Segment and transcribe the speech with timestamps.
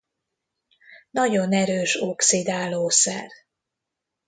[1.09, 3.29] Nagyon erős oxidálószer.